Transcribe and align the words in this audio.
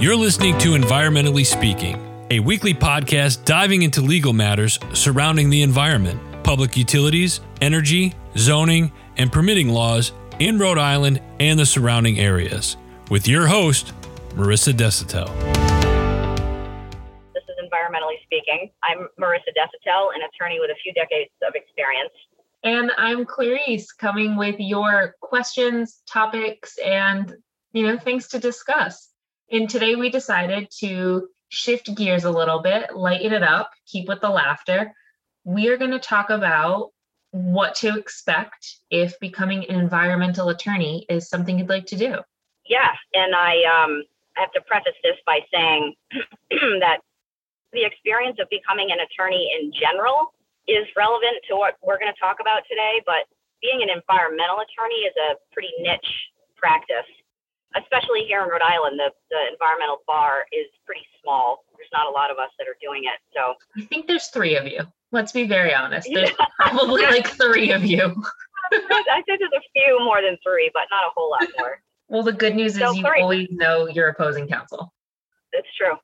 You're 0.00 0.16
listening 0.16 0.56
to 0.60 0.70
Environmentally 0.70 1.44
Speaking, 1.44 2.02
a 2.30 2.40
weekly 2.40 2.72
podcast 2.72 3.44
diving 3.44 3.82
into 3.82 4.00
legal 4.00 4.32
matters 4.32 4.78
surrounding 4.94 5.50
the 5.50 5.60
environment, 5.60 6.18
public 6.42 6.74
utilities, 6.74 7.42
energy, 7.60 8.14
zoning, 8.34 8.92
and 9.18 9.30
permitting 9.30 9.68
laws 9.68 10.12
in 10.38 10.58
Rhode 10.58 10.78
Island 10.78 11.20
and 11.38 11.58
the 11.58 11.66
surrounding 11.66 12.18
areas. 12.18 12.78
With 13.10 13.28
your 13.28 13.46
host, 13.46 13.92
Marissa 14.30 14.72
Desautel. 14.72 15.28
This 17.34 17.44
is 17.46 17.56
Environmentally 17.62 18.22
Speaking. 18.24 18.70
I'm 18.82 19.06
Marissa 19.20 19.52
Desautel, 19.54 20.14
an 20.14 20.22
attorney 20.22 20.60
with 20.60 20.70
a 20.70 20.76
few 20.82 20.94
decades 20.94 21.30
of 21.46 21.54
experience. 21.54 22.14
And 22.64 22.90
I'm 22.96 23.26
Clarice, 23.26 23.92
coming 23.92 24.36
with 24.36 24.56
your 24.58 25.16
questions, 25.20 26.00
topics, 26.08 26.78
and 26.78 27.34
you 27.74 27.86
know 27.86 27.98
things 27.98 28.28
to 28.28 28.38
discuss. 28.38 29.09
And 29.52 29.68
today 29.68 29.96
we 29.96 30.10
decided 30.10 30.70
to 30.78 31.28
shift 31.48 31.94
gears 31.96 32.24
a 32.24 32.30
little 32.30 32.60
bit, 32.60 32.94
lighten 32.94 33.32
it 33.32 33.42
up, 33.42 33.70
keep 33.86 34.06
with 34.06 34.20
the 34.20 34.30
laughter. 34.30 34.92
We 35.44 35.68
are 35.68 35.76
going 35.76 35.90
to 35.90 35.98
talk 35.98 36.30
about 36.30 36.90
what 37.32 37.74
to 37.76 37.96
expect 37.96 38.76
if 38.90 39.18
becoming 39.18 39.64
an 39.68 39.80
environmental 39.80 40.48
attorney 40.50 41.04
is 41.08 41.28
something 41.28 41.58
you'd 41.58 41.68
like 41.68 41.86
to 41.86 41.96
do. 41.96 42.18
Yeah, 42.66 42.90
and 43.14 43.34
I 43.34 43.62
um, 43.64 44.04
have 44.34 44.52
to 44.52 44.60
preface 44.60 44.94
this 45.02 45.16
by 45.26 45.40
saying 45.52 45.94
that 46.80 46.98
the 47.72 47.84
experience 47.84 48.38
of 48.40 48.48
becoming 48.50 48.90
an 48.92 48.98
attorney 49.00 49.50
in 49.58 49.72
general 49.72 50.34
is 50.68 50.86
relevant 50.96 51.42
to 51.48 51.56
what 51.56 51.74
we're 51.82 51.98
going 51.98 52.12
to 52.12 52.20
talk 52.20 52.38
about 52.40 52.62
today, 52.68 53.02
but 53.06 53.26
being 53.60 53.82
an 53.82 53.90
environmental 53.90 54.62
attorney 54.62 55.02
is 55.06 55.14
a 55.18 55.34
pretty 55.52 55.70
niche 55.80 56.30
practice 56.56 57.10
especially 57.76 58.24
here 58.26 58.42
in 58.42 58.48
Rhode 58.48 58.62
Island, 58.62 58.98
the, 58.98 59.10
the 59.30 59.52
environmental 59.52 59.98
bar 60.06 60.44
is 60.52 60.66
pretty 60.86 61.06
small. 61.22 61.64
There's 61.76 61.90
not 61.92 62.06
a 62.06 62.10
lot 62.10 62.30
of 62.30 62.38
us 62.38 62.50
that 62.58 62.66
are 62.66 62.76
doing 62.82 63.04
it. 63.04 63.18
So 63.34 63.54
I 63.76 63.86
think 63.86 64.06
there's 64.06 64.28
three 64.28 64.56
of 64.56 64.66
you. 64.66 64.80
Let's 65.12 65.32
be 65.32 65.46
very 65.46 65.74
honest. 65.74 66.08
There's 66.14 66.30
probably 66.58 67.02
like 67.02 67.26
three 67.26 67.72
of 67.72 67.84
you. 67.84 67.98
I 68.72 69.22
think 69.26 69.40
there's 69.40 69.50
a 69.52 69.60
few 69.74 69.98
more 70.04 70.22
than 70.22 70.38
three, 70.44 70.70
but 70.72 70.84
not 70.92 71.02
a 71.04 71.10
whole 71.16 71.30
lot 71.30 71.42
more. 71.58 71.82
Well, 72.08 72.22
the 72.22 72.32
good 72.32 72.54
news 72.54 72.78
so 72.78 72.90
is 72.90 72.96
you 72.96 73.02
three. 73.02 73.20
always 73.20 73.48
know 73.50 73.88
your 73.88 74.08
opposing 74.08 74.46
counsel. 74.46 74.92
That's 75.52 75.66
true. 75.76 75.94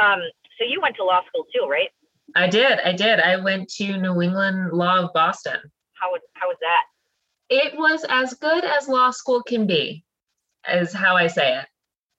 Um, 0.00 0.20
so 0.56 0.64
you 0.64 0.80
went 0.80 0.94
to 0.96 1.04
law 1.04 1.22
school 1.26 1.44
too, 1.52 1.66
right? 1.68 1.88
I 2.36 2.46
did. 2.46 2.78
I 2.80 2.92
did. 2.92 3.18
I 3.18 3.36
went 3.36 3.68
to 3.70 3.96
New 3.96 4.22
England 4.22 4.72
Law 4.72 5.00
of 5.00 5.12
Boston. 5.12 5.58
How 5.94 6.10
was 6.10 6.20
how 6.34 6.46
was 6.46 6.56
that? 6.60 6.84
It 7.48 7.76
was 7.76 8.04
as 8.08 8.34
good 8.34 8.64
as 8.64 8.86
law 8.86 9.10
school 9.10 9.42
can 9.42 9.66
be 9.66 10.04
is 10.68 10.92
how 10.92 11.16
I 11.16 11.26
say 11.26 11.56
it. 11.58 11.66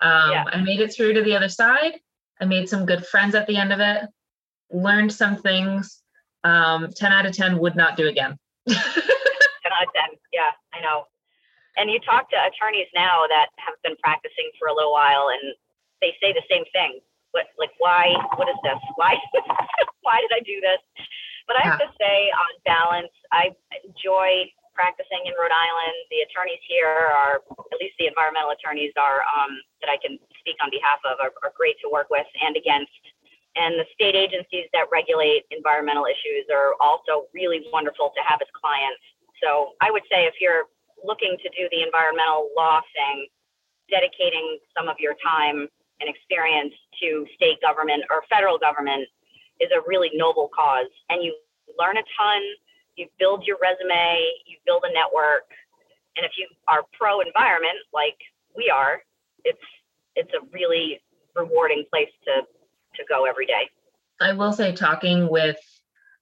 Um, 0.02 0.31
yeah. 0.31 0.44
I 0.52 0.61
made 0.61 0.80
it 0.80 0.94
through 0.94 1.14
to 1.14 1.22
the 1.22 1.36
other 1.36 1.50
side. 1.50 2.00
I 2.39 2.45
made 2.45 2.67
some 2.67 2.86
good 2.86 3.06
friends 3.06 3.36
at 3.36 3.45
the 3.45 3.56
end 3.58 3.72
of 3.72 3.80
it, 3.80 4.03
learned 4.72 5.14
some 5.14 5.38
things. 5.38 6.02
Um, 6.44 6.89
10 6.95 7.12
out 7.12 7.28
of 7.28 7.34
10 7.34 7.59
would 7.59 7.75
not 7.75 7.95
do 7.95 8.08
again. 8.08 8.38
10 8.67 8.78
out 8.78 9.88
of 9.88 9.94
10. 9.94 10.17
Yeah, 10.34 10.50
I 10.73 10.81
know. 10.81 11.06
And 11.78 11.89
you 11.89 12.00
talk 12.00 12.30
to 12.31 12.36
attorneys 12.36 12.88
now 12.95 13.23
that 13.30 13.47
have 13.58 13.75
been 13.84 13.95
practicing 14.03 14.50
for 14.58 14.67
a 14.67 14.73
little 14.73 14.92
while 14.92 15.30
and 15.30 15.53
they 16.02 16.16
say 16.22 16.34
the 16.34 16.42
same 16.50 16.64
thing. 16.73 17.00
What, 17.31 17.45
like, 17.58 17.72
why, 17.78 18.12
what 18.36 18.50
is 18.50 18.58
this? 18.64 18.75
Why, 18.97 19.16
why 20.02 20.19
did 20.19 20.31
I 20.36 20.42
do 20.44 20.59
this? 20.59 20.84
But 21.47 21.56
I 21.56 21.64
have 21.64 21.80
yeah. 21.80 21.88
to 21.88 21.92
say, 21.95 22.28
on 22.28 22.52
balance, 22.66 23.14
I 23.31 23.56
enjoy 23.88 24.52
practicing 24.73 25.23
in 25.25 25.33
Rhode 25.38 25.53
Island. 25.53 25.95
The 26.09 26.23
attorneys 26.25 26.61
here 26.67 27.11
are, 27.11 27.44
at 27.72 27.77
least 27.80 27.95
the 28.00 28.08
environmental 28.08 28.52
attorneys 28.52 28.95
are, 28.95 29.22
um, 29.28 29.52
that 29.83 29.89
I 29.91 29.97
can 30.00 30.17
speak 30.39 30.58
on 30.63 30.69
behalf 30.72 31.00
of, 31.05 31.19
are, 31.19 31.33
are 31.44 31.53
great 31.55 31.78
to 31.83 31.88
work 31.91 32.09
with 32.09 32.28
and 32.39 32.55
against. 32.55 32.94
And 33.55 33.75
the 33.75 33.88
state 33.91 34.16
agencies 34.16 34.72
that 34.72 34.88
regulate 34.91 35.44
environmental 35.51 36.07
issues 36.07 36.47
are 36.47 36.79
also 36.79 37.28
really 37.35 37.68
wonderful 37.72 38.16
to 38.16 38.22
have 38.23 38.40
as 38.40 38.47
clients. 38.56 39.03
So 39.44 39.75
I 39.84 39.91
would 39.91 40.07
say 40.07 40.23
if 40.23 40.40
you're 40.40 40.72
looking 41.03 41.35
to 41.35 41.50
do 41.51 41.68
the 41.72 41.84
environmental 41.84 42.47
law 42.56 42.79
thing, 42.95 43.28
dedicating 43.90 44.59
some 44.78 44.88
of 44.88 44.95
your 45.00 45.19
time 45.19 45.68
and 46.00 46.07
experience 46.07 46.74
to 47.03 47.28
state 47.35 47.59
government 47.59 48.03
or 48.09 48.24
federal 48.29 48.57
government 48.57 49.03
is 49.59 49.69
a 49.75 49.84
really 49.85 50.09
noble 50.13 50.50
cause. 50.56 50.90
And 51.09 51.22
you 51.22 51.35
learn 51.78 51.97
a 51.97 52.06
ton 52.18 52.41
you 52.96 53.07
build 53.19 53.46
your 53.46 53.57
resume, 53.62 54.18
you 54.46 54.57
build 54.66 54.84
a 54.85 54.94
network, 54.94 55.50
and 56.18 56.25
if 56.25 56.34
you 56.38 56.47
are 56.68 56.84
pro 56.94 57.22
environment 57.22 57.78
like 57.94 58.18
we 58.56 58.69
are, 58.69 59.02
it's 59.44 59.62
it's 60.16 60.31
a 60.34 60.46
really 60.53 61.01
rewarding 61.35 61.85
place 61.90 62.09
to 62.25 62.41
to 62.96 63.03
go 63.07 63.25
every 63.25 63.46
day. 63.46 63.69
I 64.19 64.34
will 64.34 64.53
say, 64.53 64.74
talking 64.74 65.30
with 65.30 65.57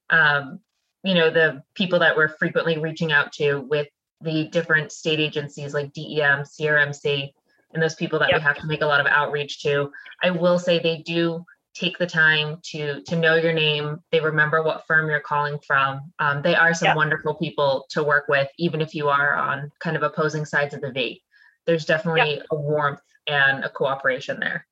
um, 0.09 0.59
you 1.03 1.15
know 1.15 1.29
the 1.29 1.63
people 1.73 1.99
that 1.99 2.15
we're 2.15 2.29
frequently 2.29 2.77
reaching 2.77 3.11
out 3.11 3.31
to 3.33 3.61
with 3.61 3.87
the 4.21 4.47
different 4.49 4.91
state 4.91 5.19
agencies 5.19 5.73
like 5.73 5.93
DEM, 5.93 6.43
CRMC, 6.43 7.31
and 7.73 7.81
those 7.81 7.95
people 7.95 8.19
that 8.19 8.29
yep. 8.29 8.39
we 8.39 8.43
have 8.43 8.57
to 8.57 8.67
make 8.67 8.81
a 8.81 8.85
lot 8.85 8.99
of 8.99 9.07
outreach 9.07 9.61
to. 9.63 9.91
I 10.21 10.31
will 10.31 10.59
say 10.59 10.79
they 10.79 10.97
do 10.97 11.45
take 11.79 11.97
the 11.97 12.05
time 12.05 12.59
to 12.63 13.01
to 13.03 13.15
know 13.15 13.35
your 13.35 13.53
name. 13.53 13.99
They 14.11 14.19
remember 14.19 14.61
what 14.63 14.85
firm 14.85 15.09
you're 15.09 15.19
calling 15.19 15.59
from. 15.65 16.11
Um, 16.19 16.41
they 16.41 16.55
are 16.55 16.73
some 16.73 16.87
yeah. 16.87 16.95
wonderful 16.95 17.35
people 17.35 17.85
to 17.91 18.03
work 18.03 18.27
with 18.27 18.49
even 18.57 18.81
if 18.81 18.93
you 18.93 19.07
are 19.07 19.35
on 19.35 19.71
kind 19.79 19.95
of 19.95 20.03
opposing 20.03 20.45
sides 20.45 20.73
of 20.73 20.81
the 20.81 20.91
v. 20.91 21.21
There's 21.65 21.85
definitely 21.85 22.37
yeah. 22.37 22.51
a 22.51 22.55
warmth 22.55 23.01
and 23.27 23.63
a 23.63 23.69
cooperation 23.69 24.39
there. 24.39 24.65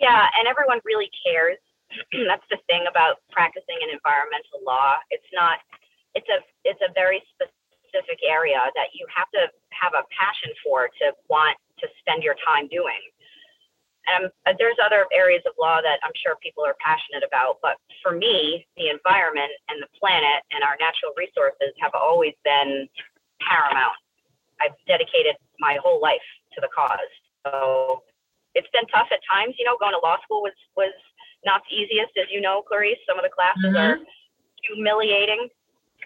Yeah 0.00 0.26
and 0.38 0.46
everyone 0.46 0.80
really 0.84 1.10
cares. 1.24 1.58
That's 2.12 2.46
the 2.50 2.58
thing 2.66 2.84
about 2.88 3.16
practicing 3.30 3.78
in 3.82 3.90
environmental 3.90 4.60
law. 4.66 4.96
It's 5.10 5.28
not 5.32 5.58
it's 6.14 6.28
a 6.28 6.44
it's 6.64 6.80
a 6.82 6.92
very 6.92 7.22
specific 7.32 8.20
area 8.28 8.60
that 8.74 8.92
you 8.92 9.06
have 9.14 9.30
to 9.32 9.48
have 9.72 9.92
a 9.96 10.04
passion 10.12 10.52
for 10.64 10.88
to 11.00 11.12
want 11.28 11.56
to 11.80 11.88
spend 12.00 12.22
your 12.22 12.36
time 12.44 12.68
doing 12.68 13.00
um, 14.10 14.30
there's 14.58 14.76
other 14.82 15.06
areas 15.14 15.42
of 15.46 15.54
law 15.60 15.78
that 15.80 16.02
I'm 16.02 16.14
sure 16.18 16.34
people 16.42 16.64
are 16.66 16.76
passionate 16.82 17.22
about, 17.22 17.62
but 17.62 17.78
for 18.02 18.12
me, 18.12 18.66
the 18.76 18.90
environment 18.90 19.52
and 19.70 19.78
the 19.78 19.90
planet 19.94 20.42
and 20.50 20.62
our 20.66 20.74
natural 20.82 21.14
resources 21.14 21.70
have 21.78 21.94
always 21.94 22.34
been 22.42 22.88
paramount. 23.38 23.98
I've 24.60 24.74
dedicated 24.86 25.38
my 25.58 25.78
whole 25.82 26.00
life 26.02 26.26
to 26.54 26.58
the 26.60 26.70
cause. 26.74 27.12
So 27.46 28.02
it's 28.54 28.70
been 28.74 28.86
tough 28.90 29.10
at 29.10 29.22
times. 29.26 29.54
You 29.58 29.66
know, 29.66 29.78
going 29.78 29.94
to 29.94 30.02
law 30.02 30.18
school 30.22 30.42
was 30.42 30.54
was 30.76 30.94
not 31.44 31.62
the 31.66 31.74
easiest, 31.74 32.14
as 32.18 32.30
you 32.30 32.40
know, 32.40 32.62
Clarice. 32.62 32.98
Some 33.06 33.18
of 33.18 33.26
the 33.26 33.34
classes 33.34 33.74
mm-hmm. 33.74 33.76
are 33.76 33.98
humiliating. 34.62 35.50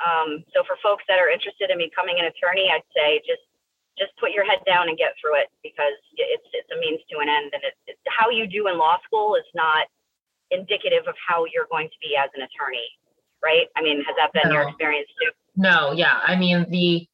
Um, 0.04 0.44
so 0.52 0.64
for 0.64 0.76
folks 0.84 1.04
that 1.08 1.16
are 1.16 1.28
interested 1.28 1.72
in 1.72 1.80
becoming 1.80 2.20
an 2.20 2.28
attorney, 2.28 2.68
I'd 2.68 2.84
say 2.92 3.20
just 3.24 3.44
just 3.98 4.12
put 4.20 4.30
your 4.30 4.44
head 4.44 4.60
down 4.66 4.88
and 4.88 4.96
get 4.98 5.14
through 5.20 5.40
it 5.40 5.48
because 5.62 5.96
it's 6.16 6.48
it's 6.52 6.70
a 6.70 6.78
means 6.80 7.00
to 7.10 7.18
an 7.18 7.28
end, 7.28 7.50
and 7.52 7.62
it's, 7.64 7.80
it's 7.86 8.00
how 8.06 8.30
you 8.30 8.46
do 8.46 8.68
in 8.68 8.78
law 8.78 8.98
school 9.04 9.34
is 9.36 9.48
not 9.54 9.86
indicative 10.50 11.04
of 11.08 11.14
how 11.16 11.44
you're 11.52 11.66
going 11.70 11.88
to 11.88 11.98
be 12.00 12.16
as 12.16 12.30
an 12.36 12.42
attorney, 12.42 12.86
right? 13.42 13.66
I 13.76 13.82
mean, 13.82 14.04
has 14.04 14.14
that 14.16 14.32
been 14.32 14.52
no. 14.52 14.60
your 14.60 14.68
experience 14.68 15.08
too? 15.20 15.30
No, 15.56 15.92
yeah. 15.92 16.20
I 16.24 16.36
mean, 16.36 16.66
the 16.70 17.06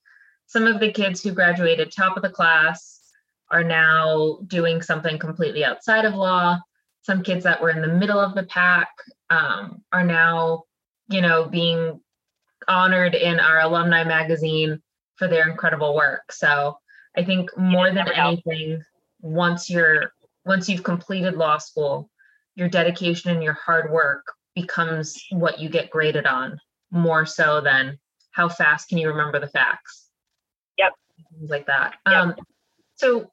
some 0.46 0.66
of 0.66 0.80
the 0.80 0.92
kids 0.92 1.22
who 1.22 1.32
graduated 1.32 1.92
top 1.92 2.16
of 2.16 2.22
the 2.22 2.30
class 2.30 3.00
are 3.50 3.64
now 3.64 4.38
doing 4.46 4.82
something 4.82 5.18
completely 5.18 5.64
outside 5.64 6.04
of 6.04 6.14
law. 6.14 6.58
Some 7.02 7.22
kids 7.22 7.44
that 7.44 7.60
were 7.60 7.70
in 7.70 7.82
the 7.82 7.88
middle 7.88 8.18
of 8.18 8.34
the 8.34 8.44
pack 8.44 8.88
um, 9.30 9.82
are 9.92 10.04
now, 10.04 10.64
you 11.08 11.20
know, 11.20 11.46
being 11.46 12.00
honored 12.68 13.14
in 13.14 13.40
our 13.40 13.60
alumni 13.60 14.04
magazine 14.04 14.80
for 15.16 15.28
their 15.28 15.48
incredible 15.48 15.94
work. 15.94 16.32
So 16.32 16.78
I 17.16 17.24
think 17.24 17.56
more 17.56 17.92
than 17.92 18.10
anything, 18.12 18.82
once 19.20 19.70
you're 19.70 20.12
once 20.44 20.68
you've 20.68 20.82
completed 20.82 21.34
law 21.34 21.58
school, 21.58 22.10
your 22.54 22.68
dedication 22.68 23.30
and 23.30 23.42
your 23.42 23.52
hard 23.52 23.90
work 23.90 24.26
becomes 24.54 25.22
what 25.30 25.60
you 25.60 25.68
get 25.68 25.90
graded 25.90 26.26
on 26.26 26.58
more 26.90 27.24
so 27.24 27.60
than 27.60 27.98
how 28.32 28.48
fast 28.48 28.88
can 28.88 28.98
you 28.98 29.08
remember 29.08 29.38
the 29.38 29.46
facts. 29.46 30.08
Yep. 30.78 30.92
Things 31.38 31.50
like 31.50 31.66
that. 31.66 31.94
Yep. 32.06 32.16
Um, 32.16 32.34
so 32.96 33.30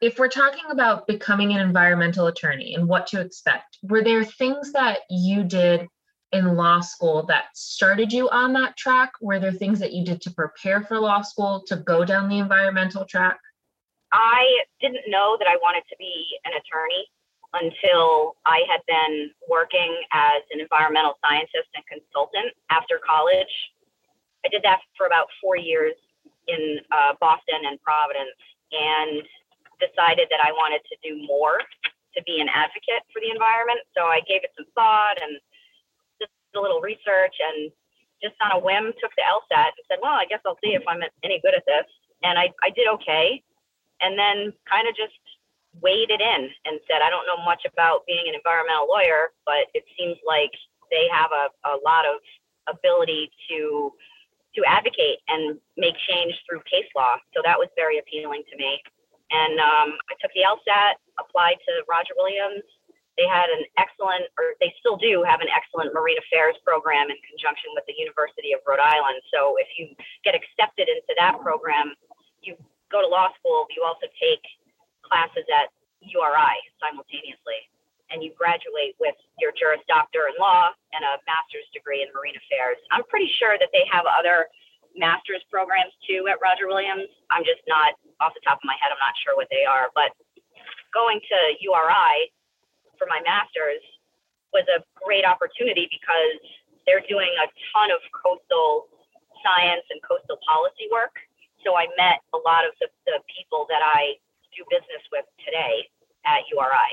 if 0.00 0.18
we're 0.18 0.28
talking 0.28 0.70
about 0.70 1.06
becoming 1.06 1.52
an 1.52 1.60
environmental 1.60 2.26
attorney 2.28 2.74
and 2.74 2.88
what 2.88 3.06
to 3.08 3.20
expect, 3.20 3.78
were 3.82 4.02
there 4.02 4.24
things 4.24 4.72
that 4.72 5.00
you 5.10 5.44
did 5.44 5.86
in 6.32 6.56
law 6.56 6.80
school 6.80 7.24
that 7.24 7.44
started 7.54 8.12
you 8.12 8.28
on 8.30 8.52
that 8.54 8.76
track? 8.76 9.12
Were 9.20 9.38
there 9.38 9.52
things 9.52 9.78
that 9.80 9.92
you 9.92 10.04
did 10.04 10.20
to 10.22 10.30
prepare 10.30 10.82
for 10.82 10.98
law 10.98 11.22
school 11.22 11.62
to 11.66 11.76
go 11.76 12.04
down 12.04 12.28
the 12.28 12.38
environmental 12.38 13.04
track? 13.04 13.38
I 14.12 14.44
didn't 14.80 15.04
know 15.08 15.36
that 15.38 15.48
I 15.48 15.56
wanted 15.56 15.84
to 15.88 15.96
be 15.98 16.24
an 16.44 16.52
attorney 16.52 17.06
until 17.54 18.36
I 18.44 18.64
had 18.68 18.80
been 18.86 19.30
working 19.48 19.96
as 20.12 20.42
an 20.52 20.60
environmental 20.60 21.18
scientist 21.24 21.68
and 21.74 21.84
consultant 21.86 22.52
after 22.70 23.00
college. 23.00 23.52
I 24.44 24.48
did 24.48 24.62
that 24.64 24.80
for 24.96 25.06
about 25.06 25.28
four 25.40 25.56
years 25.56 25.94
in 26.46 26.80
uh, 26.92 27.14
Boston 27.20 27.64
and 27.64 27.80
Providence 27.80 28.36
and 28.72 29.24
decided 29.80 30.28
that 30.30 30.40
I 30.44 30.52
wanted 30.52 30.80
to 30.92 30.96
do 31.00 31.24
more 31.26 31.60
to 32.16 32.22
be 32.24 32.40
an 32.40 32.48
advocate 32.48 33.04
for 33.12 33.20
the 33.20 33.30
environment. 33.30 33.80
So 33.96 34.04
I 34.04 34.20
gave 34.26 34.44
it 34.44 34.52
some 34.56 34.66
thought 34.74 35.16
and 35.20 35.38
just 36.48 36.58
a 36.58 36.62
little 36.64 36.80
research 36.80 37.36
and 37.36 37.70
just 38.22 38.34
on 38.42 38.56
a 38.56 38.58
whim 38.58 38.92
took 38.98 39.12
the 39.14 39.22
LSAT 39.22 39.76
and 39.76 39.84
said, 39.86 39.98
well, 40.02 40.16
I 40.16 40.24
guess 40.24 40.40
I'll 40.46 40.58
see 40.64 40.74
if 40.74 40.82
I'm 40.88 41.02
any 41.22 41.40
good 41.44 41.54
at 41.54 41.66
this. 41.66 41.86
And 42.24 42.38
I, 42.38 42.50
I 42.64 42.70
did 42.70 42.88
okay. 42.98 43.42
And 44.00 44.18
then 44.18 44.52
kind 44.66 44.88
of 44.88 44.96
just 44.96 45.14
weighed 45.82 46.10
it 46.10 46.20
in 46.20 46.50
and 46.64 46.80
said, 46.90 47.02
I 47.04 47.10
don't 47.10 47.26
know 47.26 47.38
much 47.44 47.62
about 47.62 48.06
being 48.06 48.26
an 48.26 48.34
environmental 48.34 48.88
lawyer, 48.88 49.30
but 49.46 49.70
it 49.74 49.84
seems 49.94 50.16
like 50.26 50.50
they 50.90 51.06
have 51.12 51.30
a, 51.30 51.52
a 51.68 51.78
lot 51.84 52.06
of 52.06 52.18
ability 52.66 53.30
to 53.48 53.92
to 54.56 54.64
advocate 54.64 55.20
and 55.28 55.60
make 55.76 55.94
change 56.08 56.34
through 56.48 56.58
case 56.66 56.88
law. 56.96 57.20
So 57.36 57.44
that 57.44 57.60
was 57.60 57.68
very 57.76 58.00
appealing 58.00 58.42
to 58.50 58.56
me. 58.56 58.80
And 59.30 59.60
um, 59.60 59.94
I 60.08 60.16
took 60.18 60.32
the 60.32 60.42
LSAT, 60.42 60.96
applied 61.20 61.60
to 61.68 61.84
Roger 61.86 62.16
Williams. 62.16 62.64
They 63.18 63.26
had 63.26 63.50
an 63.50 63.66
excellent, 63.74 64.30
or 64.38 64.54
they 64.62 64.70
still 64.78 64.94
do 64.94 65.26
have 65.26 65.42
an 65.42 65.50
excellent 65.50 65.90
marine 65.90 66.22
affairs 66.22 66.54
program 66.62 67.10
in 67.10 67.18
conjunction 67.26 67.74
with 67.74 67.82
the 67.90 67.98
University 67.98 68.54
of 68.54 68.62
Rhode 68.62 68.78
Island. 68.78 69.18
So 69.34 69.58
if 69.58 69.66
you 69.74 69.90
get 70.22 70.38
accepted 70.38 70.86
into 70.86 71.12
that 71.18 71.42
program, 71.42 71.98
you 72.46 72.54
go 72.94 73.02
to 73.02 73.10
law 73.10 73.34
school, 73.34 73.66
you 73.74 73.82
also 73.82 74.06
take 74.22 74.40
classes 75.02 75.42
at 75.50 75.74
URI 75.98 76.62
simultaneously, 76.78 77.66
and 78.14 78.22
you 78.22 78.30
graduate 78.38 78.94
with 79.02 79.18
your 79.42 79.50
Juris 79.50 79.82
Doctor 79.90 80.30
in 80.30 80.38
law 80.38 80.70
and 80.94 81.02
a 81.02 81.18
master's 81.26 81.66
degree 81.74 82.06
in 82.06 82.08
marine 82.14 82.38
affairs. 82.38 82.78
I'm 82.94 83.02
pretty 83.10 83.28
sure 83.34 83.58
that 83.58 83.74
they 83.74 83.82
have 83.90 84.06
other 84.06 84.46
master's 84.94 85.42
programs 85.50 85.90
too 86.06 86.30
at 86.30 86.38
Roger 86.38 86.70
Williams. 86.70 87.10
I'm 87.34 87.42
just 87.42 87.66
not 87.66 87.98
off 88.22 88.30
the 88.38 88.46
top 88.46 88.62
of 88.62 88.66
my 88.66 88.78
head. 88.78 88.94
I'm 88.94 89.02
not 89.02 89.18
sure 89.26 89.34
what 89.34 89.50
they 89.50 89.66
are, 89.66 89.90
but 89.98 90.14
going 90.94 91.18
to 91.18 91.38
URI 91.60 92.30
for 92.98 93.06
my 93.06 93.22
master's 93.24 93.82
was 94.52 94.66
a 94.68 94.82
great 94.98 95.24
opportunity 95.24 95.88
because 95.88 96.40
they're 96.84 97.04
doing 97.04 97.30
a 97.38 97.46
ton 97.72 97.92
of 97.92 98.00
coastal 98.12 98.88
science 99.44 99.84
and 99.92 100.00
coastal 100.02 100.40
policy 100.44 100.88
work. 100.90 101.14
So 101.62 101.76
I 101.76 101.86
met 102.00 102.24
a 102.32 102.40
lot 102.42 102.64
of 102.64 102.72
the, 102.80 102.88
the 103.06 103.20
people 103.28 103.66
that 103.68 103.82
I 103.84 104.16
do 104.56 104.64
business 104.72 105.04
with 105.12 105.26
today 105.44 105.86
at 106.24 106.48
URI. 106.48 106.92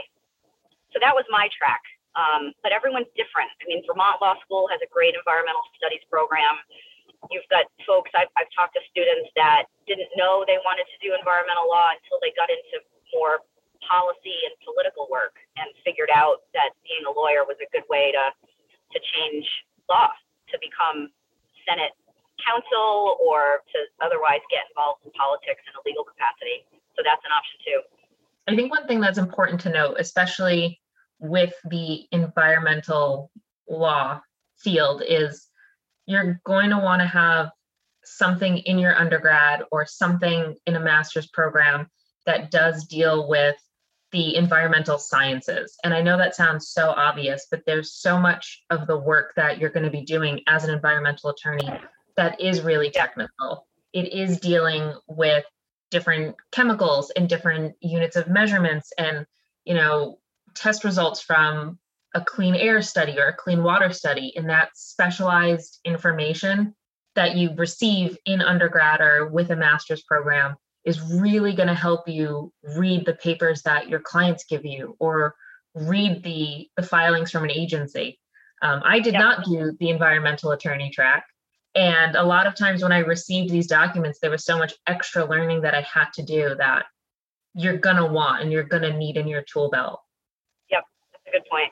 So 0.91 0.99
that 0.99 1.15
was 1.15 1.25
my 1.31 1.47
track. 1.55 1.81
Um, 2.15 2.55
but 2.63 2.71
everyone's 2.71 3.11
different. 3.19 3.51
I 3.59 3.67
mean, 3.67 3.83
Vermont 3.83 4.23
Law 4.23 4.39
School 4.39 4.71
has 4.71 4.79
a 4.79 4.87
great 4.87 5.15
environmental 5.19 5.63
studies 5.75 6.03
program. 6.07 6.55
You've 7.27 7.47
got 7.51 7.67
folks, 7.83 8.11
I've, 8.15 8.31
I've 8.39 8.47
talked 8.55 8.79
to 8.79 8.83
students 8.87 9.27
that 9.35 9.67
didn't 9.83 10.11
know 10.15 10.47
they 10.47 10.59
wanted 10.63 10.87
to 10.87 10.97
do 11.03 11.11
environmental 11.11 11.67
law 11.67 11.91
until 11.91 12.21
they 12.23 12.31
got 12.37 12.47
into 12.47 12.79
more 13.11 13.43
policy 13.85 14.35
and 14.49 14.53
political 14.65 15.07
work 15.09 15.37
and 15.57 15.69
figured 15.85 16.09
out 16.13 16.45
that 16.53 16.73
being 16.83 17.05
a 17.05 17.13
lawyer 17.13 17.45
was 17.45 17.57
a 17.61 17.69
good 17.71 17.85
way 17.89 18.11
to, 18.11 18.25
to 18.93 18.97
change 19.15 19.45
law, 19.89 20.09
to 20.51 20.55
become 20.59 21.09
Senate 21.65 21.93
counsel 22.43 23.17
or 23.21 23.63
to 23.71 23.79
otherwise 24.03 24.43
get 24.51 24.67
involved 24.69 25.01
in 25.05 25.11
politics 25.15 25.63
in 25.65 25.73
a 25.73 25.81
legal 25.85 26.03
capacity. 26.03 26.65
So 26.95 27.03
that's 27.03 27.23
an 27.25 27.31
option 27.31 27.57
too. 27.63 27.79
I 28.47 28.55
think 28.55 28.71
one 28.71 28.87
thing 28.87 28.99
that's 28.99 29.17
important 29.17 29.61
to 29.61 29.69
note, 29.69 29.97
especially 29.99 30.79
with 31.19 31.53
the 31.69 32.05
environmental 32.11 33.31
law 33.69 34.21
field, 34.57 35.01
is 35.07 35.47
you're 36.05 36.39
going 36.45 36.69
to 36.69 36.77
want 36.77 37.01
to 37.01 37.07
have 37.07 37.49
something 38.03 38.59
in 38.59 38.77
your 38.77 38.95
undergrad 38.95 39.63
or 39.71 39.85
something 39.85 40.55
in 40.67 40.75
a 40.75 40.79
master's 40.79 41.27
program 41.27 41.89
that 42.25 42.51
does 42.51 42.85
deal 42.85 43.27
with 43.27 43.55
the 44.15 44.37
environmental 44.37 44.97
sciences. 44.97 45.77
And 45.83 45.93
I 45.93 46.01
know 46.01 46.17
that 46.17 46.35
sounds 46.35 46.69
so 46.69 46.91
obvious, 46.91 47.47
but 47.51 47.63
there's 47.65 47.91
so 47.91 48.17
much 48.17 48.63
of 48.69 48.87
the 48.87 48.97
work 48.97 49.33
that 49.35 49.57
you're 49.57 49.71
going 49.71 49.83
to 49.83 49.91
be 49.91 50.05
doing 50.05 50.39
as 50.47 50.63
an 50.63 50.73
environmental 50.73 51.31
attorney 51.31 51.69
that 52.15 52.39
is 52.39 52.61
really 52.61 52.89
technical. 52.89 53.67
It 53.91 54.13
is 54.13 54.39
dealing 54.39 54.93
with 55.09 55.43
different 55.91 56.37
chemicals 56.53 57.11
and 57.17 57.27
different 57.27 57.75
units 57.81 58.15
of 58.15 58.29
measurements 58.29 58.93
and 58.97 59.25
you 59.65 59.73
know 59.73 60.17
test 60.53 60.85
results 60.85 61.19
from 61.19 61.77
a 62.13 62.21
clean 62.21 62.55
air 62.55 62.81
study 62.81 63.19
or 63.19 63.27
a 63.27 63.35
clean 63.35 63.63
water 63.63 63.91
study 63.91 64.31
and 64.37 64.49
that 64.49 64.69
specialized 64.75 65.79
information 65.83 66.73
that 67.15 67.35
you 67.35 67.53
receive 67.55 68.17
in 68.25 68.41
undergrad 68.41 69.01
or 69.01 69.27
with 69.27 69.51
a 69.51 69.55
master's 69.57 70.03
program 70.03 70.55
is 70.85 71.01
really 71.01 71.53
going 71.53 71.67
to 71.67 71.73
help 71.73 72.07
you 72.07 72.51
read 72.77 73.05
the 73.05 73.15
papers 73.15 73.61
that 73.63 73.89
your 73.89 73.99
clients 73.99 74.45
give 74.45 74.63
you 74.63 74.95
or 74.99 75.35
read 75.73 76.23
the, 76.23 76.67
the 76.77 76.83
filings 76.83 77.31
from 77.31 77.43
an 77.43 77.51
agency. 77.51 78.19
Um, 78.61 78.81
I 78.85 78.99
did 78.99 79.13
yep. 79.13 79.21
not 79.21 79.45
do 79.45 79.75
the 79.79 79.89
environmental 79.89 80.51
attorney 80.51 80.89
track. 80.89 81.25
And 81.75 82.15
a 82.15 82.23
lot 82.23 82.47
of 82.47 82.55
times 82.55 82.81
when 82.81 82.93
I 82.93 82.99
received 82.99 83.49
these 83.49 83.67
documents, 83.67 84.19
there 84.21 84.31
was 84.31 84.45
so 84.45 84.57
much 84.57 84.73
extra 84.87 85.25
learning 85.25 85.61
that 85.61 85.75
I 85.75 85.81
had 85.81 86.07
to 86.13 86.23
do 86.23 86.55
that 86.55 86.85
you're 87.53 87.77
going 87.77 87.97
to 87.97 88.05
want 88.05 88.43
and 88.43 88.51
you're 88.51 88.63
going 88.63 88.83
to 88.83 88.95
need 88.95 89.17
in 89.17 89.27
your 89.27 89.43
tool 89.43 89.69
belt. 89.69 89.99
Yep, 90.71 90.83
that's 91.11 91.23
a 91.27 91.31
good 91.31 91.47
point. 91.51 91.71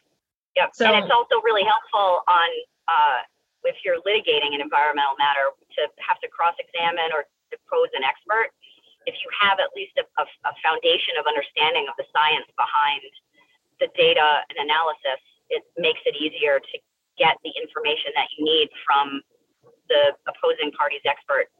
Yep. 0.56 0.70
So, 0.74 0.86
and 0.86 1.04
it's 1.04 1.12
also 1.12 1.40
really 1.44 1.64
helpful 1.64 2.22
on 2.28 2.50
uh, 2.88 3.20
if 3.64 3.76
you're 3.86 4.00
litigating 4.04 4.54
an 4.54 4.62
environmental 4.62 5.16
matter 5.18 5.56
to 5.80 5.82
have 6.04 6.20
to 6.20 6.28
cross 6.28 6.56
examine 6.60 7.12
or 7.16 7.26
depose 7.50 7.90
an 7.96 8.04
expert. 8.04 8.52
If 9.06 9.16
you 9.20 9.30
have 9.42 9.60
at 9.60 9.70
least 9.76 9.96
a, 10.00 10.06
a, 10.20 10.26
a 10.48 10.54
foundation 10.64 11.20
of 11.20 11.28
understanding 11.28 11.88
of 11.90 11.96
the 12.00 12.08
science 12.12 12.48
behind 12.56 13.04
the 13.80 13.90
data 13.98 14.44
and 14.50 14.58
analysis, 14.64 15.20
it 15.50 15.64
makes 15.78 16.00
it 16.06 16.16
easier 16.16 16.60
to 16.60 16.76
get 17.18 17.38
the 17.44 17.52
information 17.60 18.12
that 18.16 18.28
you 18.38 18.46
need 18.46 18.70
from 18.88 19.22
the 19.90 20.16
opposing 20.26 20.72
party's 20.74 21.04
expert 21.06 21.52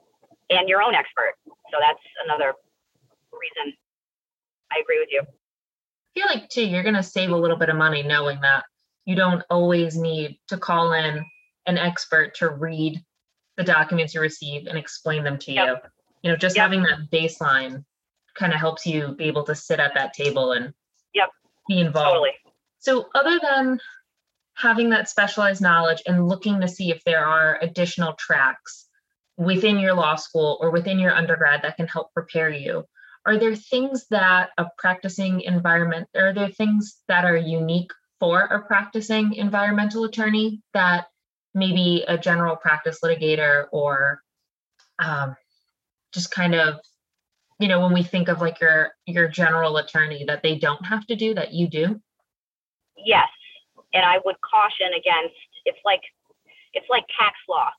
and 0.50 0.68
your 0.70 0.82
own 0.82 0.96
expert. 0.96 1.36
So 1.46 1.78
that's 1.80 2.02
another 2.26 2.54
reason 3.32 3.74
I 4.72 4.80
agree 4.82 5.00
with 5.00 5.10
you. 5.12 5.22
I 5.22 6.20
feel 6.20 6.28
like 6.30 6.50
too, 6.50 6.66
you're 6.66 6.84
going 6.84 6.96
to 6.96 7.04
save 7.04 7.32
a 7.32 7.36
little 7.36 7.58
bit 7.58 7.70
of 7.70 7.76
money 7.76 8.04
knowing 8.04 8.40
that 8.42 8.64
you 9.06 9.16
don't 9.16 9.44
always 9.50 9.98
need 9.98 10.40
to 10.48 10.58
call 10.58 10.94
in 10.94 11.24
an 11.66 11.78
expert 11.78 12.36
to 12.36 12.50
read 12.50 13.02
the 13.58 13.64
documents 13.64 14.14
you 14.14 14.22
receive 14.22 14.68
and 14.68 14.78
explain 14.78 15.24
them 15.24 15.38
to 15.40 15.52
yep. 15.52 15.68
you. 15.68 15.90
You 16.24 16.32
know, 16.32 16.38
just 16.38 16.56
yep. 16.56 16.64
having 16.64 16.84
that 16.84 17.12
baseline 17.12 17.84
kind 18.36 18.54
of 18.54 18.60
helps 18.60 18.86
you 18.86 19.10
be 19.10 19.26
able 19.26 19.44
to 19.44 19.56
sit 19.56 19.80
at 19.80 19.94
that 19.94 20.14
table 20.14 20.54
and 20.54 20.74
yep. 21.14 21.30
be 21.68 21.80
involved. 21.80 22.14
Totally. 22.16 22.32
So, 22.80 23.08
other 23.14 23.40
than 23.42 23.80
having 24.56 24.90
that 24.92 25.10
specialized 25.10 25.62
knowledge 25.62 26.02
and 26.06 26.28
looking 26.28 26.62
to 26.62 26.68
see 26.68 26.92
if 26.92 27.04
there 27.04 27.26
are 27.26 27.60
additional 27.62 28.14
tracks 28.14 28.88
within 29.38 29.80
your 29.80 29.94
law 29.94 30.16
school 30.16 30.58
or 30.62 30.72
within 30.72 31.00
your 31.00 31.14
undergrad 31.14 31.62
that 31.64 31.76
can 31.76 31.88
help 31.88 32.14
prepare 32.14 32.50
you 32.50 32.86
are 33.26 33.38
there 33.38 33.56
things 33.56 34.06
that 34.10 34.50
a 34.58 34.66
practicing 34.78 35.42
environment 35.42 36.08
are 36.16 36.34
there 36.34 36.50
things 36.50 37.02
that 37.08 37.26
are 37.26 37.38
unique 37.38 37.92
for 38.20 38.42
a 38.42 38.64
practicing 38.64 39.34
environmental 39.34 40.04
attorney 40.04 40.62
that 40.74 41.08
maybe 41.54 42.04
a 42.08 42.18
general 42.18 42.56
practice 42.56 43.00
litigator 43.04 43.66
or 43.72 44.22
um, 45.04 45.36
just 46.14 46.32
kind 46.32 46.56
of 46.56 46.76
you 47.60 47.68
know 47.68 47.80
when 47.80 47.94
we 47.94 48.04
think 48.04 48.28
of 48.28 48.42
like 48.42 48.60
your 48.60 48.92
your 49.06 49.28
general 49.28 49.78
attorney 49.78 50.24
that 50.26 50.44
they 50.44 50.58
don't 50.58 50.86
have 50.86 51.06
to 51.08 51.16
do 51.16 51.34
that 51.34 51.54
you 51.54 51.68
do 51.68 52.00
yes 52.98 53.28
and 53.94 54.04
I 54.04 54.20
would 54.26 54.36
caution 54.42 54.94
against 54.98 55.38
it's 55.66 55.80
like 55.86 56.02
it's 56.74 56.90
like 56.90 57.06
tax 57.18 57.38
law. 57.48 57.70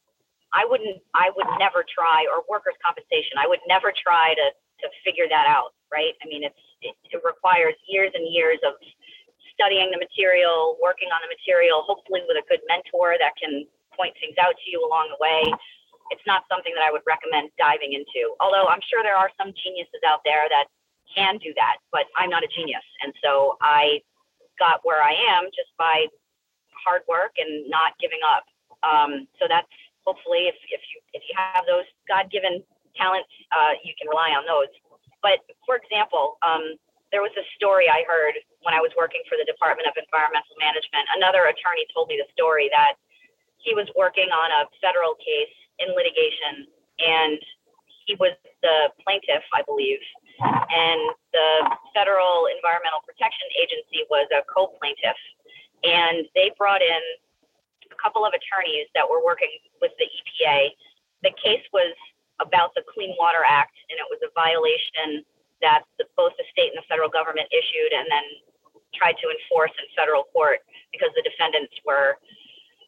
I 0.55 0.65
wouldn't 0.65 1.03
I 1.13 1.31
would 1.35 1.51
never 1.59 1.85
try 1.85 2.27
or 2.31 2.47
workers 2.49 2.79
compensation. 2.79 3.37
I 3.37 3.47
would 3.47 3.63
never 3.67 3.93
try 3.93 4.35
to 4.35 4.47
to 4.55 4.87
figure 5.05 5.27
that 5.29 5.47
out, 5.51 5.75
right? 5.93 6.15
I 6.23 6.27
mean 6.31 6.47
it's 6.47 6.65
it, 6.81 6.95
it 7.11 7.21
requires 7.27 7.75
years 7.91 8.15
and 8.15 8.25
years 8.31 8.59
of 8.63 8.79
studying 9.53 9.91
the 9.91 9.99
material, 9.99 10.79
working 10.83 11.11
on 11.15 11.23
the 11.23 11.31
material, 11.31 11.83
hopefully 11.87 12.23
with 12.27 12.39
a 12.39 12.47
good 12.51 12.63
mentor 12.67 13.15
that 13.19 13.35
can 13.39 13.67
point 13.95 14.15
things 14.19 14.35
out 14.43 14.55
to 14.59 14.67
you 14.71 14.83
along 14.83 15.11
the 15.15 15.21
way. 15.23 15.43
It's 16.11 16.25
not 16.27 16.45
something 16.51 16.73
that 16.77 16.85
I 16.85 16.93
would 16.93 17.07
recommend 17.07 17.51
diving 17.57 17.93
into. 17.93 18.35
Although 18.41 18.69
I'm 18.69 18.83
sure 18.91 19.01
there 19.03 19.17
are 19.17 19.31
some 19.41 19.53
geniuses 19.57 20.03
out 20.05 20.21
there 20.25 20.45
that 20.51 20.69
can 21.15 21.39
do 21.39 21.53
that, 21.57 21.79
but 21.93 22.05
I'm 22.17 22.29
not 22.29 22.43
a 22.43 22.51
genius. 22.51 22.85
And 23.01 23.13
so 23.23 23.57
I 23.61 24.01
got 24.59 24.81
where 24.85 25.03
I 25.03 25.13
am 25.13 25.49
just 25.55 25.71
by 25.79 26.07
hard 26.73 27.03
work 27.09 27.33
and 27.39 27.69
not 27.71 27.97
giving 28.01 28.21
up. 28.25 28.45
Um, 28.85 29.27
so 29.41 29.49
that's 29.49 29.71
hopefully 30.05 30.53
if, 30.53 30.57
if 30.69 30.83
you 30.93 31.01
if 31.17 31.23
you 31.25 31.35
have 31.37 31.65
those 31.65 31.89
God-given 32.05 32.61
talents, 32.97 33.33
uh, 33.51 33.73
you 33.81 33.97
can 33.97 34.09
rely 34.13 34.37
on 34.37 34.45
those. 34.45 34.69
But 35.25 35.41
for 35.65 35.81
example, 35.81 36.37
um, 36.45 36.77
there 37.09 37.25
was 37.25 37.33
a 37.41 37.47
story 37.57 37.89
I 37.89 38.05
heard 38.05 38.37
when 38.61 38.77
I 38.77 38.83
was 38.85 38.93
working 38.99 39.25
for 39.25 39.41
the 39.41 39.47
Department 39.49 39.89
of 39.89 39.97
Environmental 39.97 40.53
Management. 40.61 41.09
Another 41.17 41.49
attorney 41.49 41.89
told 41.95 42.13
me 42.13 42.21
the 42.21 42.29
story 42.37 42.69
that 42.75 43.01
he 43.57 43.73
was 43.73 43.89
working 43.97 44.29
on 44.29 44.53
a 44.53 44.69
federal 44.85 45.17
case 45.17 45.55
in 45.79 45.89
litigation, 45.95 46.69
and 47.01 47.39
he 48.07 48.15
was 48.21 48.37
the 48.63 48.93
plaintiff, 49.01 49.43
I 49.53 49.63
believe, 49.65 50.01
and 50.41 51.01
the 51.33 51.51
Federal 51.95 52.51
Environmental 52.53 53.01
Protection 53.07 53.49
Agency 53.57 54.05
was 54.11 54.29
a 54.35 54.45
co-plaintiff, 54.51 55.19
and 55.83 56.27
they 56.35 56.53
brought 56.59 56.83
in 56.83 57.03
a 57.91 57.97
couple 58.03 58.27
of 58.27 58.33
attorneys 58.35 58.89
that 58.95 59.07
were 59.07 59.25
working 59.25 59.51
with 59.81 59.93
the 59.99 60.07
EPA. 60.09 60.75
The 61.23 61.33
case 61.39 61.65
was 61.73 61.95
about 62.43 62.75
the 62.75 62.83
Clean 62.91 63.15
Water 63.17 63.47
Act, 63.47 63.77
and 63.89 63.97
it 63.97 64.09
was 64.11 64.21
a 64.27 64.31
violation 64.35 65.25
that 65.63 65.87
the, 65.97 66.05
both 66.19 66.35
the 66.37 66.45
state 66.51 66.75
and 66.75 66.79
the 66.83 66.89
federal 66.91 67.09
government 67.09 67.49
issued, 67.55 67.95
and 67.95 68.05
then 68.11 68.27
tried 68.93 69.17
to 69.23 69.27
enforce 69.31 69.75
in 69.79 69.87
federal 69.97 70.27
court 70.31 70.63
because 70.93 71.11
the 71.19 71.23
defendants 71.23 71.75
were 71.87 72.19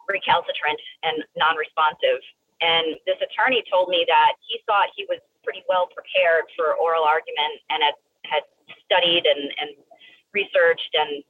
recalcitrant 0.07 0.79
and 1.03 1.23
non-responsive. 1.35 2.23
And 2.61 2.97
this 3.05 3.21
attorney 3.21 3.63
told 3.69 3.89
me 3.89 4.05
that 4.09 4.41
he 4.41 4.61
thought 4.65 4.89
he 4.97 5.05
was 5.09 5.21
pretty 5.45 5.63
well 5.69 5.89
prepared 5.93 6.49
for 6.57 6.75
oral 6.81 7.05
argument 7.05 7.61
and 7.69 7.85
had, 7.85 7.97
had 8.25 8.45
studied 8.89 9.29
and, 9.29 9.53
and 9.61 9.71
researched 10.33 10.93
and 10.97 11.23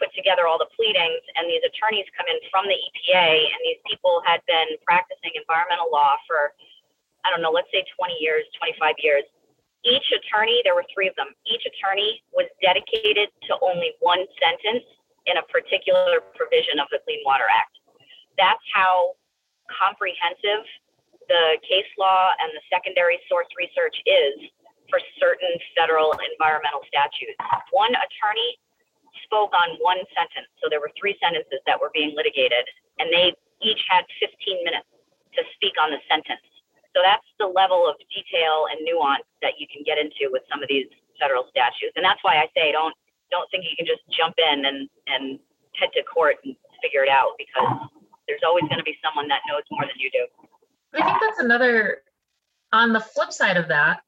put 0.00 0.08
together 0.16 0.48
all 0.48 0.56
the 0.56 0.68
pleadings. 0.72 1.20
And 1.36 1.48
these 1.48 1.64
attorneys 1.64 2.08
come 2.16 2.28
in 2.28 2.40
from 2.48 2.64
the 2.68 2.76
EPA, 2.76 3.28
and 3.52 3.60
these 3.64 3.80
people 3.84 4.24
had 4.24 4.40
been 4.48 4.80
practicing 4.84 5.36
environmental 5.36 5.92
law 5.92 6.16
for, 6.24 6.56
I 7.24 7.28
don't 7.28 7.44
know, 7.44 7.52
let's 7.52 7.68
say 7.68 7.84
20 7.96 8.16
years, 8.16 8.44
25 8.56 8.96
years. 9.04 9.24
Each 9.84 10.04
attorney, 10.12 10.60
there 10.64 10.76
were 10.76 10.84
three 10.92 11.08
of 11.08 11.16
them, 11.16 11.32
each 11.48 11.64
attorney 11.64 12.20
was 12.36 12.48
dedicated 12.60 13.32
to 13.48 13.56
only 13.64 13.96
one 14.00 14.24
sentence 14.36 14.84
in 15.24 15.36
a 15.40 15.44
particular 15.48 16.20
provision 16.36 16.80
of 16.80 16.88
the 16.92 17.00
Clean 17.04 17.20
Water 17.24 17.48
Act. 17.48 17.76
That's 18.36 18.60
how 18.72 19.16
comprehensive 19.70 20.66
the 21.30 21.62
case 21.62 21.86
law 21.94 22.34
and 22.42 22.50
the 22.58 22.62
secondary 22.66 23.22
source 23.30 23.46
research 23.54 23.94
is 24.02 24.34
for 24.90 24.98
certain 25.22 25.54
federal 25.78 26.10
environmental 26.34 26.82
statutes. 26.90 27.38
One 27.70 27.94
attorney 27.94 28.58
spoke 29.22 29.54
on 29.54 29.78
one 29.78 30.02
sentence. 30.10 30.50
So 30.58 30.66
there 30.66 30.82
were 30.82 30.90
three 30.98 31.14
sentences 31.22 31.62
that 31.70 31.78
were 31.78 31.94
being 31.94 32.18
litigated, 32.18 32.66
and 32.98 33.14
they 33.14 33.30
each 33.62 33.78
had 33.86 34.02
15 34.18 34.66
minutes 34.66 34.90
to 35.38 35.46
speak 35.54 35.78
on 35.78 35.94
the 35.94 36.02
sentence. 36.10 36.42
So 36.90 36.98
that's 37.06 37.26
the 37.38 37.46
level 37.46 37.86
of 37.86 37.94
detail 38.10 38.66
and 38.66 38.82
nuance 38.82 39.22
that 39.46 39.62
you 39.62 39.70
can 39.70 39.86
get 39.86 40.02
into 40.02 40.34
with 40.34 40.42
some 40.50 40.58
of 40.58 40.66
these 40.66 40.90
federal 41.22 41.46
statutes. 41.54 41.94
And 41.94 42.02
that's 42.02 42.18
why 42.26 42.42
I 42.42 42.50
say 42.58 42.74
don't 42.74 42.94
don't 43.30 43.46
think 43.54 43.62
you 43.62 43.78
can 43.78 43.86
just 43.86 44.02
jump 44.10 44.34
in 44.42 44.66
and, 44.66 44.90
and 45.06 45.38
head 45.78 45.94
to 45.94 46.02
court 46.02 46.42
and 46.42 46.58
figure 46.82 47.06
it 47.06 47.12
out 47.12 47.38
because 47.38 47.70
there's 48.30 48.42
always 48.46 48.62
going 48.68 48.78
to 48.78 48.84
be 48.84 48.96
someone 49.04 49.26
that 49.28 49.40
knows 49.48 49.62
more 49.70 49.82
than 49.82 49.98
you 49.98 50.10
do. 50.12 50.26
I 50.94 51.04
think 51.04 51.18
that's 51.20 51.40
another, 51.40 51.98
on 52.72 52.92
the 52.92 53.00
flip 53.00 53.32
side 53.32 53.56
of 53.56 53.68
that, 53.68 54.00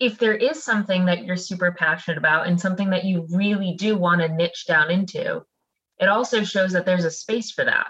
if 0.00 0.18
there 0.18 0.34
is 0.34 0.62
something 0.62 1.04
that 1.06 1.24
you're 1.24 1.36
super 1.36 1.72
passionate 1.72 2.18
about 2.18 2.46
and 2.46 2.60
something 2.60 2.90
that 2.90 3.04
you 3.04 3.26
really 3.30 3.74
do 3.78 3.96
want 3.96 4.20
to 4.20 4.28
niche 4.28 4.64
down 4.66 4.90
into, 4.90 5.42
it 6.00 6.08
also 6.08 6.42
shows 6.42 6.72
that 6.72 6.86
there's 6.86 7.04
a 7.04 7.10
space 7.10 7.50
for 7.52 7.64
that. 7.64 7.88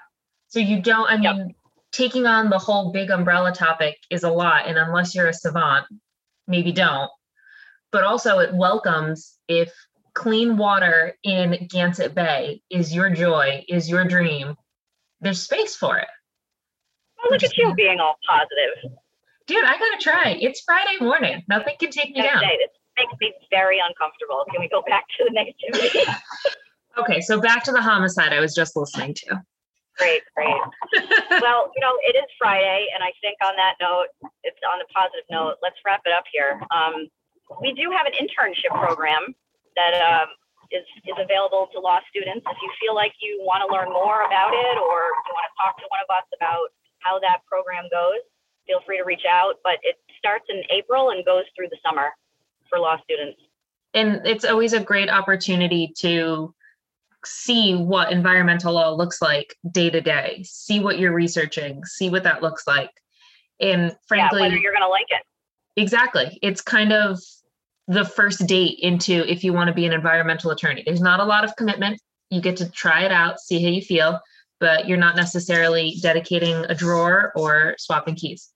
So 0.49 0.61
you 0.61 0.81
don't, 0.81 1.11
I 1.11 1.17
mean, 1.17 1.23
yep. 1.25 1.57
taking 1.93 2.27
on 2.27 2.49
the 2.49 2.59
whole 2.59 2.93
big 2.93 3.11
umbrella 3.11 3.53
topic 3.53 3.97
is 4.11 4.25
a 4.25 4.31
lot. 4.31 4.67
And 4.67 4.79
unless 4.79 5.15
you're 5.15 5.29
a 5.29 5.35
savant, 5.35 5.87
maybe 6.47 6.73
don't. 6.73 7.11
But 7.93 8.05
also, 8.05 8.39
it 8.39 8.55
welcomes 8.55 9.39
if 9.49 9.73
clean 10.15 10.57
water 10.57 11.15
in 11.23 11.69
Gansett 11.71 12.15
Bay 12.15 12.63
is 12.71 12.95
your 12.95 13.11
joy, 13.11 13.65
is 13.69 13.89
your 13.89 14.05
dream, 14.05 14.57
there's 15.21 15.43
space 15.43 15.75
for 15.77 15.99
it. 15.99 16.09
Well, 17.23 17.33
look 17.33 17.43
at 17.43 17.57
you 17.57 17.75
being 17.75 17.99
all 18.01 18.17
positive. 18.29 18.93
Dude, 19.47 19.65
I 19.65 19.79
gotta 19.79 19.99
try. 20.01 20.37
It's 20.41 20.61
Friday 20.61 21.03
morning. 21.03 21.43
Nothing 21.49 21.75
can 21.81 21.91
take 21.91 22.15
me 22.15 22.23
down. 22.23 22.41
This 22.41 22.69
makes 22.99 23.13
me 23.21 23.33
very 23.51 23.79
uncomfortable. 23.79 24.45
Can 24.51 24.61
we 24.61 24.69
go 24.69 24.83
back 24.83 25.05
to 25.19 25.25
the 25.25 25.31
negativity? 25.31 26.05
okay, 26.99 27.21
so 27.21 27.41
back 27.41 27.65
to 27.65 27.73
the 27.73 27.81
homicide 27.81 28.33
I 28.33 28.41
was 28.41 28.55
just 28.55 28.77
listening 28.77 29.15
to. 29.15 29.43
Great, 29.97 30.23
great. 30.37 30.55
well, 31.43 31.73
you 31.75 31.81
know, 31.81 31.99
it 32.07 32.15
is 32.15 32.31
Friday, 32.39 32.87
and 32.95 33.03
I 33.03 33.11
think 33.21 33.37
on 33.43 33.57
that 33.57 33.75
note, 33.81 34.07
it's 34.45 34.59
on 34.71 34.79
the 34.79 34.87
positive 34.95 35.27
note. 35.29 35.57
Let's 35.61 35.77
wrap 35.85 36.03
it 36.07 36.13
up 36.13 36.25
here. 36.33 36.61
Um, 36.71 37.09
we 37.61 37.73
do 37.73 37.91
have 37.91 38.07
an 38.07 38.13
internship 38.15 38.71
program 38.79 39.35
that 39.75 39.95
um, 39.99 40.29
is, 40.71 40.85
is 41.05 41.17
available 41.19 41.69
to 41.73 41.81
law 41.81 42.01
students. 42.09 42.45
If 42.49 42.59
you 42.63 42.71
feel 42.81 42.95
like 42.95 43.13
you 43.21 43.41
want 43.43 43.65
to 43.65 43.69
learn 43.73 43.89
more 43.89 44.27
about 44.27 44.53
it 44.53 44.77
or 44.77 44.99
you 45.27 45.33
want 45.33 45.47
to 45.49 45.55
talk 45.57 45.77
to 45.79 45.87
one 45.89 46.01
of 46.05 46.11
us 46.13 46.27
about 46.37 46.73
how 47.01 47.19
that 47.21 47.45
program 47.47 47.89
goes, 47.91 48.21
feel 48.67 48.81
free 48.85 48.99
to 48.99 49.05
reach 49.05 49.25
out. 49.29 49.57
But 49.65 49.79
it 49.83 49.97
starts 50.19 50.45
in 50.49 50.63
April 50.71 51.11
and 51.11 51.25
goes 51.25 51.45
through 51.57 51.69
the 51.71 51.79
summer 51.85 52.11
for 52.69 52.79
law 52.79 52.97
students. 53.03 53.41
And 53.95 54.21
it's 54.27 54.45
always 54.45 54.73
a 54.75 54.81
great 54.81 55.09
opportunity 55.09 55.93
to 55.99 56.55
see 57.25 57.75
what 57.75 58.13
environmental 58.13 58.75
law 58.75 58.91
looks 58.91 59.21
like 59.21 59.57
day 59.73 59.91
to 59.91 60.01
day, 60.01 60.43
see 60.45 60.81
what 60.81 60.99
you're 60.99 61.15
researching, 61.15 61.85
see 61.85 62.11
what 62.11 62.23
that 62.25 62.43
looks 62.43 62.67
like. 62.67 62.91
And 63.61 63.97
frankly, 64.07 64.41
yeah, 64.41 64.47
whether 64.47 64.57
you're 64.59 64.73
going 64.73 64.83
to 64.83 64.89
like 64.89 65.07
it. 65.09 65.23
Exactly. 65.81 66.39
It's 66.43 66.61
kind 66.61 66.93
of 66.93 67.19
the 67.89 68.05
first 68.05 68.47
date 68.47 68.79
into 68.81 69.25
if 69.31 69.43
you 69.43 69.53
want 69.55 69.69
to 69.69 69.75
be 69.75 69.87
an 69.87 69.93
environmental 69.93 70.51
attorney. 70.51 70.83
There's 70.85 71.01
not 71.01 71.21
a 71.21 71.25
lot 71.25 71.43
of 71.43 71.57
commitment. 71.57 72.01
You 72.31 72.43
get 72.43 72.59
to 72.59 72.71
try 72.71 73.05
it 73.05 73.13
out, 73.13 73.41
see 73.41 73.63
how 73.63 73.71
you 73.71 73.81
feel, 73.81 74.21
but 74.61 74.87
you're 74.87 74.99
not 74.99 75.17
necessarily 75.17 75.97
dedicating 76.03 76.55
a 76.69 76.75
drawer 76.75 77.33
or 77.35 77.75
swapping 77.79 78.15
keys. 78.15 78.53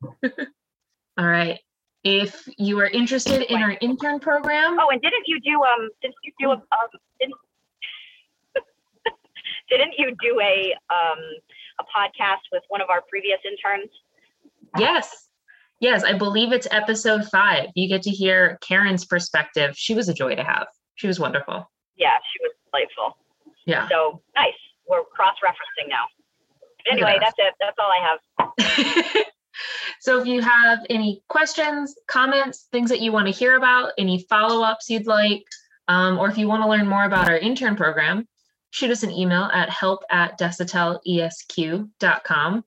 All 0.22 1.26
right. 1.26 1.58
If 2.04 2.48
you 2.56 2.78
are 2.80 2.86
interested 2.86 3.42
in 3.42 3.62
our 3.62 3.76
intern 3.80 4.20
program. 4.20 4.78
Oh, 4.80 4.88
and 4.90 5.02
didn't 5.02 5.24
you 5.26 5.40
do 5.40 5.62
um 5.62 5.88
didn't 6.00 6.16
you 6.22 6.32
do 6.38 6.50
a 6.50 6.54
um 6.54 6.88
didn't 7.20 7.34
didn't 9.70 9.94
you 9.98 10.14
do 10.20 10.40
a 10.40 10.72
um 10.90 11.18
a 11.80 11.84
podcast 11.84 12.42
with 12.52 12.62
one 12.68 12.80
of 12.80 12.90
our 12.90 13.02
previous 13.08 13.38
interns? 13.44 13.90
Yes. 14.78 15.28
Yes, 15.82 16.02
I 16.04 16.16
believe 16.16 16.52
it's 16.52 16.68
episode 16.70 17.28
five. 17.28 17.66
You 17.74 17.88
get 17.88 18.02
to 18.02 18.10
hear 18.10 18.56
Karen's 18.60 19.04
perspective. 19.04 19.74
She 19.76 19.94
was 19.94 20.08
a 20.08 20.14
joy 20.14 20.36
to 20.36 20.44
have. 20.44 20.68
She 20.94 21.08
was 21.08 21.18
wonderful. 21.18 21.68
Yeah, 21.96 22.18
she 22.32 22.38
was 22.40 22.52
delightful. 22.70 23.16
Yeah. 23.66 23.88
So 23.88 24.22
nice. 24.36 24.54
We're 24.88 25.02
cross 25.02 25.34
referencing 25.44 25.88
now. 25.88 26.04
Anyway, 26.88 27.18
that's 27.20 27.34
it. 27.36 27.54
That's 27.58 27.76
all 27.80 27.90
I 27.90 27.98
have. 27.98 28.20
so 30.00 30.20
if 30.20 30.26
you 30.28 30.40
have 30.40 30.86
any 30.88 31.20
questions, 31.28 31.96
comments, 32.06 32.68
things 32.70 32.88
that 32.88 33.00
you 33.00 33.10
want 33.10 33.26
to 33.26 33.32
hear 33.32 33.56
about, 33.56 33.90
any 33.98 34.24
follow 34.30 34.62
ups 34.62 34.88
you'd 34.88 35.08
like, 35.08 35.42
um, 35.88 36.16
or 36.16 36.28
if 36.28 36.38
you 36.38 36.46
want 36.46 36.62
to 36.62 36.68
learn 36.68 36.86
more 36.86 37.06
about 37.06 37.28
our 37.28 37.38
intern 37.38 37.74
program, 37.74 38.28
shoot 38.70 38.92
us 38.92 39.02
an 39.02 39.10
email 39.10 39.50
at 39.52 39.68
help 39.68 40.04
at 40.10 40.38
desautelesq.com. 40.38 42.64